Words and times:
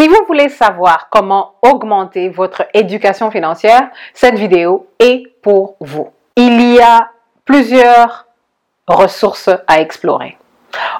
Si 0.00 0.08
vous 0.08 0.24
voulez 0.26 0.48
savoir 0.48 1.10
comment 1.10 1.56
augmenter 1.60 2.30
votre 2.30 2.64
éducation 2.72 3.30
financière, 3.30 3.90
cette 4.14 4.38
vidéo 4.38 4.86
est 4.98 5.24
pour 5.42 5.76
vous. 5.78 6.08
Il 6.36 6.72
y 6.72 6.80
a 6.80 7.10
plusieurs 7.44 8.24
ressources 8.88 9.50
à 9.66 9.82
explorer. 9.82 10.38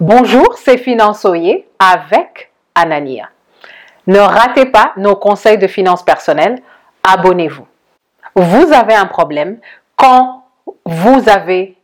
Bonjour, 0.00 0.54
c'est 0.56 0.78
Finançoyer 0.78 1.68
avec 1.78 2.50
Anania. 2.74 3.28
Ne 4.06 4.18
ratez 4.18 4.64
pas 4.64 4.92
nos 4.96 5.14
conseils 5.14 5.58
de 5.58 5.66
finances 5.66 6.02
personnelles. 6.02 6.62
Abonnez-vous. 7.02 7.66
Vous 8.34 8.72
avez 8.72 8.94
un 8.94 9.04
problème 9.04 9.58
quand 9.96 10.46
vous 10.86 11.28
avez 11.28 11.76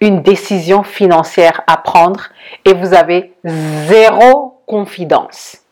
une 0.00 0.22
décision 0.22 0.84
financière 0.84 1.62
à 1.66 1.76
prendre 1.78 2.28
et 2.64 2.74
vous 2.74 2.94
avez 2.94 3.34
zéro 3.42 4.62
confidence. 4.68 5.65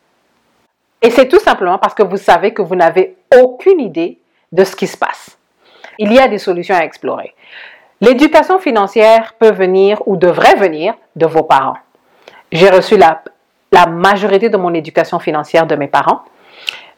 Et 1.05 1.11
c'est 1.11 1.29
tout 1.29 1.39
simplement 1.39 1.77
parce 1.77 1.93
que 1.93 2.03
vous 2.03 2.17
savez 2.17 2.55
que 2.55 2.63
vous 2.63 2.77
n'avez 2.77 3.19
aucune 3.39 3.79
idée 3.79 4.19
de 4.51 4.65
ce 4.65 4.75
qui 4.75 4.87
se 4.87 4.97
passe. 4.97 5.37
Il 5.99 6.11
y 6.11 6.19
a 6.19 6.29
des 6.29 6.39
solutions 6.39 6.75
à 6.75 6.83
explorer. 6.83 7.35
L'éducation 8.01 8.59
financière 8.59 9.35
peut 9.39 9.53
venir 9.53 10.01
ou 10.07 10.17
devrait 10.17 10.55
venir 10.55 10.95
de 11.15 11.27
vos 11.27 11.43
parents. 11.43 11.77
J'ai 12.51 12.71
reçu 12.71 12.97
la, 12.97 13.23
majorité 13.87 14.49
de 14.49 14.57
mon 14.57 14.73
éducation 14.73 15.19
financière 15.19 15.67
de 15.67 15.77
mes 15.77 15.89
parents, 15.89 16.23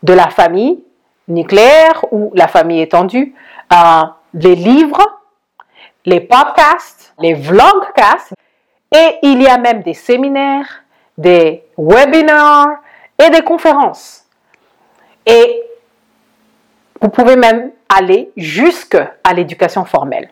de 0.05 0.13
la 0.13 0.29
famille 0.29 0.85
nucléaire 1.27 2.05
ou 2.13 2.31
la 2.37 2.47
famille 2.47 2.83
étendue, 2.83 3.35
euh, 3.73 4.03
les 4.35 4.55
livres, 4.55 5.03
les 6.05 6.21
podcasts, 6.21 7.13
les 7.19 7.35
vlogcasts, 7.35 8.35
et 8.93 9.17
il 9.23 9.43
y 9.43 9.49
a 9.49 9.59
même 9.59 9.83
des 9.83 9.95
séminaires, 9.95 10.85
des 11.19 11.65
webinars, 11.77 12.77
et 13.19 13.31
des 13.31 13.43
conférences. 13.43 14.25
Et 15.25 15.63
vous 17.01 17.09
pouvez 17.09 17.37
même 17.37 17.71
aller 17.89 18.31
jusqu'à 18.37 19.15
l'éducation 19.35 19.85
formelle. 19.85 20.31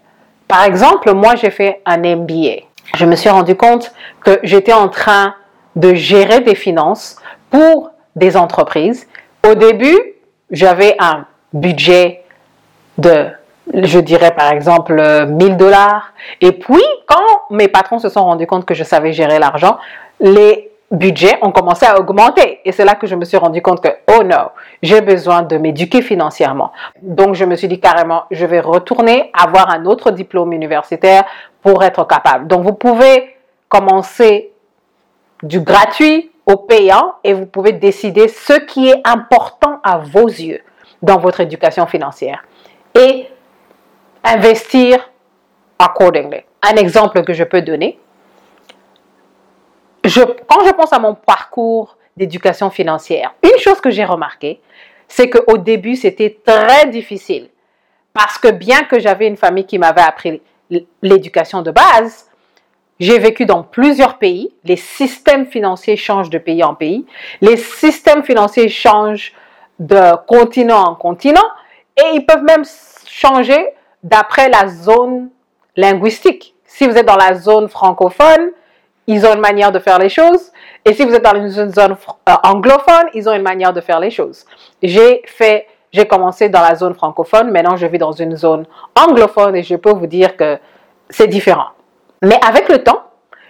Par 0.48 0.64
exemple, 0.64 1.12
moi, 1.12 1.34
j'ai 1.36 1.50
fait 1.50 1.82
un 1.86 1.98
MBA. 1.98 2.64
Je 2.96 3.06
me 3.06 3.16
suis 3.16 3.30
rendu 3.30 3.56
compte 3.56 3.92
que 4.20 4.38
j'étais 4.42 4.72
en 4.72 4.88
train 4.88 5.34
de 5.76 5.94
gérer 5.94 6.40
des 6.40 6.54
finances 6.54 7.16
pour 7.50 7.90
des 8.14 8.36
entreprises. 8.36 9.08
Au 9.48 9.54
début, 9.54 9.98
j'avais 10.50 10.96
un 10.98 11.26
budget 11.52 12.22
de, 12.98 13.26
je 13.72 13.98
dirais 13.98 14.32
par 14.34 14.52
exemple, 14.52 15.26
1000 15.26 15.56
dollars. 15.56 16.12
Et 16.40 16.52
puis, 16.52 16.82
quand 17.06 17.42
mes 17.50 17.68
patrons 17.68 17.98
se 17.98 18.08
sont 18.08 18.24
rendus 18.24 18.46
compte 18.46 18.64
que 18.64 18.74
je 18.74 18.84
savais 18.84 19.12
gérer 19.12 19.38
l'argent, 19.38 19.78
les 20.20 20.70
budget 20.94 21.38
ont 21.42 21.52
commencé 21.52 21.86
à 21.86 21.98
augmenter. 21.98 22.60
Et 22.64 22.72
c'est 22.72 22.84
là 22.84 22.94
que 22.94 23.06
je 23.06 23.14
me 23.14 23.24
suis 23.24 23.36
rendu 23.36 23.62
compte 23.62 23.82
que, 23.82 23.88
oh 24.16 24.22
non, 24.22 24.50
j'ai 24.82 25.00
besoin 25.00 25.42
de 25.42 25.56
m'éduquer 25.56 26.02
financièrement. 26.02 26.72
Donc, 27.02 27.34
je 27.34 27.44
me 27.44 27.56
suis 27.56 27.68
dit 27.68 27.80
carrément, 27.80 28.24
je 28.30 28.46
vais 28.46 28.60
retourner 28.60 29.30
avoir 29.38 29.70
un 29.70 29.84
autre 29.86 30.10
diplôme 30.10 30.52
universitaire 30.52 31.24
pour 31.62 31.82
être 31.82 32.06
capable. 32.06 32.46
Donc, 32.46 32.62
vous 32.62 32.74
pouvez 32.74 33.36
commencer 33.68 34.52
du 35.42 35.60
gratuit 35.60 36.30
au 36.46 36.56
payant 36.56 37.14
et 37.24 37.32
vous 37.32 37.46
pouvez 37.46 37.72
décider 37.72 38.28
ce 38.28 38.54
qui 38.54 38.88
est 38.88 39.00
important 39.04 39.80
à 39.82 39.98
vos 39.98 40.26
yeux 40.26 40.60
dans 41.02 41.18
votre 41.18 41.40
éducation 41.40 41.86
financière 41.86 42.44
et 42.94 43.26
investir 44.22 44.98
accordingly. 45.78 46.40
Un 46.62 46.76
exemple 46.76 47.22
que 47.24 47.32
je 47.32 47.44
peux 47.44 47.62
donner, 47.62 47.98
quand 50.04 50.64
je 50.66 50.72
pense 50.72 50.92
à 50.92 50.98
mon 50.98 51.14
parcours 51.14 51.96
d'éducation 52.16 52.70
financière, 52.70 53.34
une 53.42 53.58
chose 53.58 53.80
que 53.80 53.90
j'ai 53.90 54.04
remarqué, 54.04 54.60
c'est 55.08 55.30
qu'au 55.30 55.58
début, 55.58 55.96
c'était 55.96 56.38
très 56.44 56.86
difficile. 56.86 57.48
Parce 58.12 58.38
que 58.38 58.48
bien 58.48 58.84
que 58.84 59.00
j'avais 59.00 59.26
une 59.26 59.36
famille 59.36 59.66
qui 59.66 59.78
m'avait 59.78 60.02
appris 60.02 60.40
l'éducation 61.02 61.62
de 61.62 61.70
base, 61.70 62.30
j'ai 63.00 63.18
vécu 63.18 63.44
dans 63.44 63.62
plusieurs 63.62 64.18
pays. 64.18 64.52
Les 64.64 64.76
systèmes 64.76 65.46
financiers 65.46 65.96
changent 65.96 66.30
de 66.30 66.38
pays 66.38 66.62
en 66.62 66.74
pays. 66.74 67.06
Les 67.40 67.56
systèmes 67.56 68.22
financiers 68.22 68.68
changent 68.68 69.32
de 69.80 70.16
continent 70.26 70.84
en 70.84 70.94
continent. 70.94 71.42
Et 71.96 72.14
ils 72.14 72.24
peuvent 72.24 72.44
même 72.44 72.64
changer 73.06 73.68
d'après 74.02 74.48
la 74.48 74.68
zone 74.68 75.30
linguistique. 75.76 76.54
Si 76.66 76.86
vous 76.86 76.96
êtes 76.96 77.06
dans 77.06 77.16
la 77.16 77.34
zone 77.34 77.68
francophone, 77.68 78.50
ils 79.06 79.26
ont 79.26 79.34
une 79.34 79.40
manière 79.40 79.72
de 79.72 79.78
faire 79.78 79.98
les 79.98 80.08
choses. 80.08 80.50
Et 80.84 80.92
si 80.92 81.04
vous 81.04 81.14
êtes 81.14 81.22
dans 81.22 81.34
une 81.34 81.48
zone 81.48 81.96
euh, 82.28 82.32
anglophone, 82.42 83.06
ils 83.14 83.28
ont 83.28 83.32
une 83.32 83.42
manière 83.42 83.72
de 83.72 83.80
faire 83.80 84.00
les 84.00 84.10
choses. 84.10 84.44
J'ai 84.82 85.22
fait, 85.26 85.66
j'ai 85.92 86.06
commencé 86.06 86.48
dans 86.48 86.60
la 86.60 86.74
zone 86.74 86.94
francophone, 86.94 87.50
maintenant 87.50 87.76
je 87.76 87.86
vis 87.86 87.98
dans 87.98 88.12
une 88.12 88.36
zone 88.36 88.66
anglophone 88.94 89.56
et 89.56 89.62
je 89.62 89.76
peux 89.76 89.92
vous 89.92 90.06
dire 90.06 90.36
que 90.36 90.58
c'est 91.10 91.28
différent. 91.28 91.68
Mais 92.22 92.38
avec 92.46 92.68
le 92.68 92.82
temps, 92.82 93.02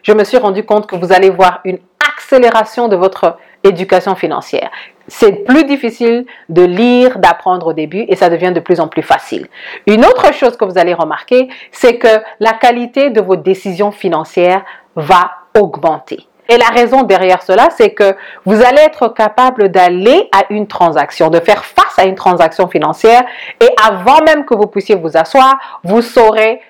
je 0.03 0.13
me 0.13 0.25
suis 0.25 0.37
rendu 0.37 0.65
compte 0.65 0.87
que 0.87 0.97
vous 0.97 1.13
allez 1.13 1.31
voir 1.31 1.61
une 1.65 1.79
accélération 2.17 2.89
de 2.89 2.97
votre 2.97 3.39
éducation 3.63 4.15
financière. 4.15 4.71
C'est 5.09 5.45
plus 5.45 5.65
difficile 5.65 6.27
de 6.49 6.63
lire, 6.63 7.19
d'apprendre 7.19 7.69
au 7.69 7.73
début 7.73 8.05
et 8.09 8.17
ça 8.17 8.29
devient 8.29 8.53
de 8.53 8.61
plus 8.61 8.81
en 8.81 8.89
plus 8.89 9.03
facile. 9.03 9.49
Une 9.87 10.05
autre 10.05 10.33
chose 10.33 10.57
que 10.57 10.65
vous 10.65 10.79
allez 10.79 10.95
remarquer, 10.95 11.49
c'est 11.73 11.99
que 11.99 12.23
la 12.41 12.53
qualité 12.53 13.11
de 13.11 13.21
vos 13.21 13.37
décisions 13.37 13.91
financières 13.91 14.65
va 14.97 15.33
augmenter. 15.59 16.27
Et 16.49 16.59
la 16.59 16.67
raison 16.67 17.03
derrière 17.03 17.43
cela, 17.43 17.69
c'est 17.71 17.91
que 17.91 18.15
vous 18.45 18.63
allez 18.63 18.81
être 18.81 19.09
capable 19.09 19.71
d'aller 19.71 20.29
à 20.33 20.45
une 20.51 20.67
transaction, 20.67 21.31
de 21.31 21.41
faire 21.41 21.65
face 21.65 21.99
à 21.99 22.05
une 22.05 22.15
transaction 22.15 22.69
financière 22.69 23.25
et 23.61 23.69
avant 23.83 24.23
même 24.27 24.45
que 24.45 24.55
vous 24.55 24.67
puissiez 24.67 24.95
vous 24.95 25.17
asseoir, 25.17 25.81
vous 25.85 26.03
saurez 26.03 26.61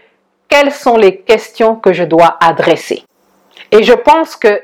quelles 0.49 0.73
sont 0.73 0.97
les 0.97 1.19
questions 1.21 1.75
que 1.75 1.93
je 1.93 2.05
dois 2.05 2.37
adresser. 2.41 3.03
Et 3.73 3.83
je 3.83 3.95
pense 3.95 4.37
que 4.37 4.63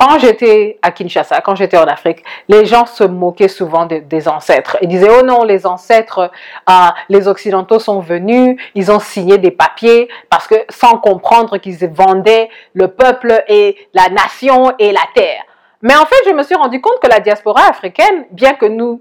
quand 0.00 0.18
j'étais 0.18 0.78
à 0.80 0.92
Kinshasa, 0.92 1.42
quand 1.42 1.54
j'étais 1.54 1.76
en 1.76 1.84
Afrique, 1.84 2.24
les 2.48 2.64
gens 2.64 2.86
se 2.86 3.04
moquaient 3.04 3.48
souvent 3.48 3.84
des 3.84 4.28
ancêtres. 4.28 4.78
Ils 4.80 4.88
disaient, 4.88 5.10
oh 5.10 5.22
non, 5.22 5.44
les 5.44 5.66
ancêtres, 5.66 6.30
euh, 6.70 6.72
les 7.10 7.28
Occidentaux 7.28 7.78
sont 7.78 8.00
venus, 8.00 8.58
ils 8.74 8.90
ont 8.90 8.98
signé 8.98 9.36
des 9.36 9.50
papiers 9.50 10.08
parce 10.30 10.46
que 10.46 10.54
sans 10.70 10.96
comprendre 10.96 11.58
qu'ils 11.58 11.86
vendaient 11.88 12.48
le 12.72 12.88
peuple 12.88 13.44
et 13.46 13.76
la 13.92 14.08
nation 14.08 14.72
et 14.78 14.90
la 14.90 15.02
terre. 15.14 15.42
Mais 15.82 15.94
en 15.94 16.06
fait, 16.06 16.16
je 16.26 16.30
me 16.30 16.44
suis 16.44 16.54
rendu 16.54 16.80
compte 16.80 16.98
que 17.02 17.08
la 17.08 17.20
diaspora 17.20 17.68
africaine, 17.68 18.24
bien 18.30 18.54
que 18.54 18.66
nous 18.66 19.00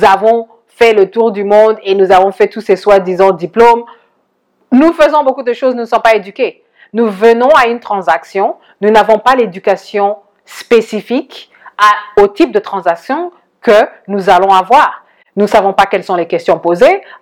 avons 0.00 0.48
fait 0.66 0.94
le 0.94 1.10
tour 1.10 1.30
du 1.30 1.44
monde 1.44 1.76
et 1.82 1.94
nous 1.94 2.10
avons 2.10 2.32
fait 2.32 2.48
tous 2.48 2.62
ces 2.62 2.76
soi-disant 2.76 3.32
diplômes, 3.32 3.84
nous 4.72 4.94
faisons 4.94 5.24
beaucoup 5.24 5.42
de 5.42 5.52
choses, 5.52 5.74
nous 5.74 5.82
ne 5.82 5.86
sommes 5.86 6.00
pas 6.00 6.14
éduqués. 6.14 6.64
Nous 6.94 7.06
venons 7.10 7.50
à 7.50 7.66
une 7.66 7.80
transaction, 7.80 8.56
nous 8.80 8.90
n'avons 8.90 9.18
pas 9.18 9.34
l'éducation 9.34 10.16
spécifique 10.48 11.50
à, 11.76 12.22
au 12.22 12.28
type 12.28 12.52
de 12.52 12.58
transaction 12.58 13.30
que 13.60 13.86
nous 14.08 14.30
allons 14.30 14.50
avoir. 14.50 15.04
Nous 15.36 15.42
ne 15.42 15.48
savons 15.48 15.72
pas 15.72 15.86
quelles 15.86 16.04
sont 16.04 16.16
les 16.16 16.26
questions 16.26 16.54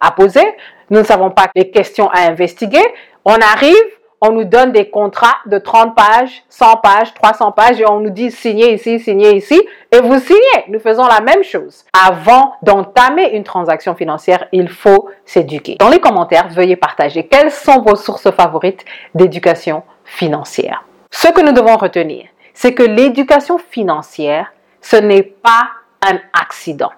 à 0.00 0.10
poser. 0.12 0.54
Nous 0.90 1.00
ne 1.00 1.04
savons 1.04 1.30
pas 1.30 1.48
les 1.54 1.70
questions 1.70 2.08
à 2.10 2.20
investiguer. 2.20 2.82
On 3.24 3.34
arrive, 3.34 3.74
on 4.20 4.30
nous 4.30 4.44
donne 4.44 4.72
des 4.72 4.88
contrats 4.88 5.36
de 5.46 5.58
30 5.58 5.94
pages, 5.94 6.44
100 6.48 6.76
pages, 6.76 7.12
300 7.14 7.52
pages 7.52 7.80
et 7.80 7.86
on 7.86 8.00
nous 8.00 8.10
dit 8.10 8.30
signez 8.30 8.74
ici, 8.74 9.00
signez 9.00 9.36
ici 9.36 9.60
et 9.90 10.00
vous 10.00 10.18
signez. 10.18 10.64
Nous 10.68 10.78
faisons 10.78 11.06
la 11.06 11.20
même 11.20 11.42
chose. 11.42 11.84
Avant 11.92 12.54
d'entamer 12.62 13.30
une 13.34 13.44
transaction 13.44 13.94
financière, 13.94 14.46
il 14.52 14.68
faut 14.68 15.08
s'éduquer. 15.24 15.76
Dans 15.78 15.90
les 15.90 16.00
commentaires, 16.00 16.48
veuillez 16.48 16.76
partager 16.76 17.26
quelles 17.26 17.50
sont 17.50 17.82
vos 17.82 17.96
sources 17.96 18.30
favorites 18.30 18.84
d'éducation 19.14 19.82
financière. 20.04 20.84
Ce 21.10 21.28
que 21.28 21.40
nous 21.40 21.52
devons 21.52 21.76
retenir, 21.76 22.26
c'est 22.56 22.72
que 22.72 22.82
l'éducation 22.82 23.58
financière, 23.58 24.50
ce 24.80 24.96
n'est 24.96 25.22
pas 25.22 25.68
un 26.00 26.18
accident. 26.32 26.90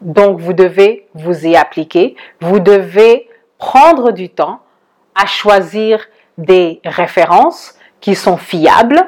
Donc, 0.00 0.40
vous 0.40 0.54
devez 0.54 1.06
vous 1.12 1.46
y 1.46 1.56
appliquer. 1.56 2.16
Vous 2.40 2.58
devez 2.58 3.28
prendre 3.58 4.12
du 4.12 4.30
temps 4.30 4.60
à 5.14 5.26
choisir 5.26 6.02
des 6.38 6.80
références 6.86 7.74
qui 8.00 8.14
sont 8.14 8.38
fiables, 8.38 8.98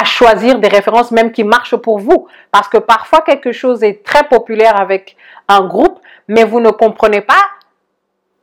à 0.00 0.06
choisir 0.06 0.60
des 0.60 0.68
références 0.68 1.10
même 1.10 1.30
qui 1.30 1.44
marchent 1.44 1.76
pour 1.76 1.98
vous. 1.98 2.26
Parce 2.50 2.68
que 2.68 2.78
parfois, 2.78 3.20
quelque 3.20 3.52
chose 3.52 3.82
est 3.82 4.02
très 4.02 4.24
populaire 4.24 4.80
avec 4.80 5.14
un 5.46 5.60
groupe, 5.60 6.00
mais 6.26 6.44
vous 6.44 6.60
ne 6.60 6.70
comprenez 6.70 7.20
pas 7.20 7.44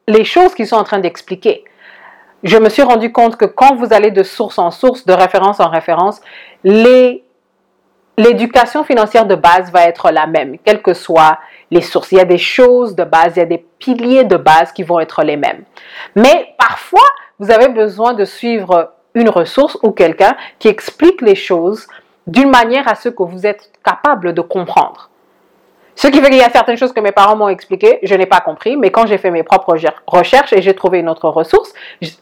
les 0.08 0.24
choses 0.24 0.54
qu'ils 0.54 0.68
sont 0.68 0.76
en 0.76 0.84
train 0.84 1.00
d'expliquer 1.00 1.66
je 2.46 2.58
me 2.58 2.70
suis 2.70 2.84
rendu 2.84 3.12
compte 3.12 3.36
que 3.38 3.46
quand 3.46 3.76
vous 3.76 3.92
allez 3.92 4.12
de 4.12 4.22
source 4.22 4.60
en 4.60 4.70
source, 4.70 5.06
de 5.06 5.14
référence 5.14 5.60
en 5.60 5.68
référence, 5.68 6.22
l'éducation 8.18 8.84
financière 8.84 9.26
de 9.26 9.34
base 9.34 9.72
va 9.72 9.86
être 9.86 10.12
la 10.12 10.28
même, 10.28 10.60
quelles 10.64 10.84
que 10.84 10.94
soient 10.94 11.40
les 11.72 11.82
sources. 11.82 12.12
Il 12.12 12.20
y 12.20 12.22
a 12.22 12.26
des 12.26 12.38
choses 12.38 12.96
de 12.96 13.04
base, 13.04 13.34
il 13.36 13.40
y 13.40 13.42
a 13.42 13.46
des 13.46 13.66
piliers 13.80 14.26
de 14.26 14.38
base 14.38 14.72
qui 14.72 14.84
vont 14.84 15.00
être 15.00 15.24
les 15.24 15.38
mêmes. 15.38 15.64
Mais 16.16 16.54
parfois, 16.60 17.08
vous 17.40 17.50
avez 17.50 17.68
besoin 17.68 18.14
de 18.14 18.26
suivre 18.26 18.92
une 19.16 19.30
ressource 19.30 19.80
ou 19.82 19.90
quelqu'un 19.90 20.38
qui 20.60 20.68
explique 20.68 21.22
les 21.22 21.36
choses 21.36 21.88
d'une 22.28 22.52
manière 22.52 22.88
à 22.88 22.94
ce 22.94 23.10
que 23.10 23.24
vous 23.24 23.48
êtes 23.48 23.72
capable 23.84 24.34
de 24.34 24.42
comprendre. 24.42 25.10
Ce 25.96 26.08
qui 26.08 26.22
fait 26.22 26.30
qu'il 26.30 26.40
y 26.40 26.44
a 26.44 26.50
certaines 26.50 26.76
choses 26.76 26.92
que 26.92 27.00
mes 27.00 27.14
parents 27.14 27.38
m'ont 27.38 27.48
expliquées, 27.48 28.00
je 28.04 28.14
n'ai 28.16 28.26
pas 28.26 28.42
compris, 28.42 28.76
mais 28.76 28.92
quand 28.92 29.08
j'ai 29.08 29.18
fait 29.18 29.32
mes 29.32 29.44
propres 29.44 29.78
recherches 30.08 30.52
et 30.52 30.62
j'ai 30.62 30.76
trouvé 30.76 31.00
une 31.00 31.08
autre 31.08 31.30
ressource, 31.30 31.74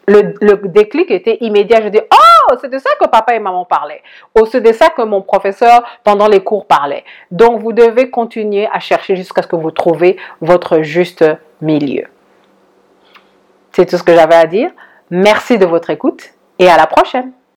le, 0.06 0.68
déclic 0.68 1.10
était 1.10 1.38
immédiat. 1.40 1.82
Je 1.82 1.88
dis, 1.88 2.00
oh, 2.00 2.54
c'est 2.60 2.70
de 2.70 2.78
ça 2.78 2.90
que 3.00 3.08
papa 3.08 3.34
et 3.34 3.40
maman 3.40 3.64
parlaient. 3.64 4.02
Ou 4.38 4.46
c'est 4.46 4.60
de 4.60 4.72
ça 4.72 4.90
que 4.90 5.02
mon 5.02 5.22
professeur 5.22 5.82
pendant 6.04 6.28
les 6.28 6.40
cours 6.40 6.66
parlait. 6.66 7.04
Donc, 7.32 7.60
vous 7.60 7.72
devez 7.72 8.10
continuer 8.10 8.68
à 8.72 8.78
chercher 8.78 9.16
jusqu'à 9.16 9.42
ce 9.42 9.48
que 9.48 9.56
vous 9.56 9.72
trouvez 9.72 10.18
votre 10.40 10.82
juste 10.82 11.24
milieu. 11.60 12.04
C'est 13.72 13.86
tout 13.86 13.98
ce 13.98 14.04
que 14.04 14.14
j'avais 14.14 14.36
à 14.36 14.46
dire. 14.46 14.70
Merci 15.10 15.58
de 15.58 15.66
votre 15.66 15.90
écoute 15.90 16.30
et 16.60 16.68
à 16.68 16.76
la 16.76 16.86
prochaine. 16.86 17.32